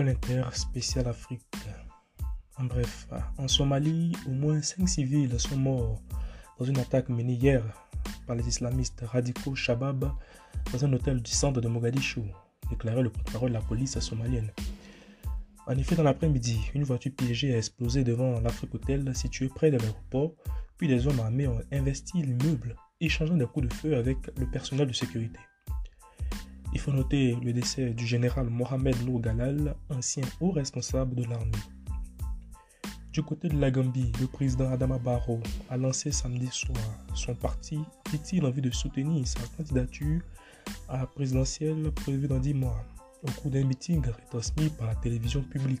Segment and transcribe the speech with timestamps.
[0.00, 1.42] Inter spécial Afrique.
[2.58, 3.06] En bref,
[3.38, 6.02] en Somalie, au moins 5 civils sont morts
[6.58, 7.62] dans une attaque menée hier
[8.26, 10.10] par les islamistes radicaux Shabab
[10.72, 12.24] dans un hôtel du centre de Mogadiscio,
[12.70, 14.50] déclarait le porte-parole de la police somalienne.
[15.66, 19.78] En effet, dans l'après-midi, une voiture piégée a explosé devant l'Afrique Hotel situé près de
[19.78, 20.34] l'aéroport,
[20.76, 24.88] puis des hommes armés ont investi l'immeuble, échangeant des coups de feu avec le personnel
[24.88, 25.38] de sécurité.
[26.74, 31.52] Il faut noter le décès du général Mohamed Nour Galal, ancien haut responsable de l'armée.
[33.12, 35.38] Du côté de la Gambie, le président Adama Barrow
[35.70, 36.82] a lancé samedi soir
[37.14, 37.78] son parti,
[38.10, 40.20] dit-il envie de soutenir sa candidature
[40.88, 42.84] à la présidentielle prévue dans 10 mois,
[43.22, 45.80] au cours d'un meeting retransmis par la télévision publique?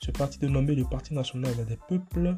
[0.00, 2.36] Ce parti dénommé le Parti national des peuples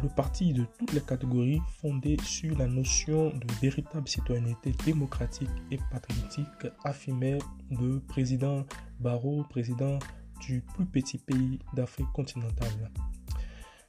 [0.00, 5.78] le parti de toutes les catégories fondé sur la notion de véritable citoyenneté démocratique et
[5.90, 7.38] patriotique, affirmait
[7.70, 8.64] le président
[9.00, 9.98] Barrow, président
[10.40, 12.90] du plus petit pays d'Afrique continentale.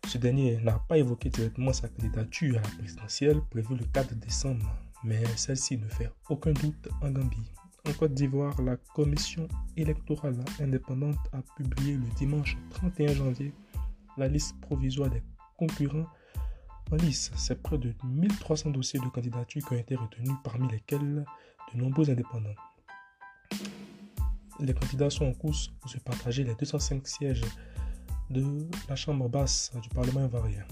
[0.07, 4.65] Ce dernier n'a pas évoqué directement sa candidature à la présidentielle prévue le 4 décembre,
[5.03, 7.51] mais celle-ci ne fait aucun doute en Gambie.
[7.87, 13.53] En Côte d'Ivoire, la commission électorale indépendante a publié le dimanche 31 janvier
[14.17, 15.23] la liste provisoire des
[15.67, 16.07] concurrents
[16.91, 17.31] en lice.
[17.35, 21.25] C'est près de 1300 dossiers de candidature qui ont été retenus, parmi lesquels
[21.73, 22.55] de nombreux indépendants.
[24.59, 27.41] Les candidats sont en course pour se partager les 205 sièges
[28.29, 30.63] de la Chambre basse du Parlement ivoirien.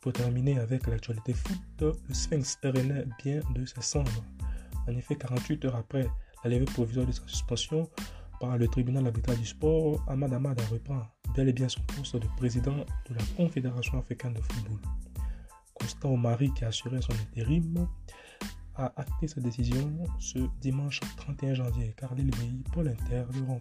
[0.00, 4.24] Pour terminer avec l'actualité foot, le Sphinx RN bien de ses cendres.
[4.86, 6.06] En effet, 48 heures après
[6.44, 7.88] la provisoire de sa suspension
[8.38, 11.02] par le tribunal arbitral du sport, Ahmad Ahmad reprend
[11.34, 14.78] bel et bien son poste de président de la Confédération africaine de football.
[15.74, 17.88] Constant Omari, qui a assuré son intérim,
[18.76, 21.94] a acté sa décision ce dimanche 31 janvier.
[21.96, 23.60] Carly Louis, Paul Inter, le rond